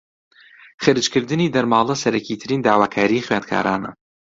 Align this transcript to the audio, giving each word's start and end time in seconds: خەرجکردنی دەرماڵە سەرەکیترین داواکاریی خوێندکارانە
خەرجکردنی 0.83 1.53
دەرماڵە 1.55 1.95
سەرەکیترین 2.03 2.61
داواکاریی 2.67 3.25
خوێندکارانە 3.25 3.91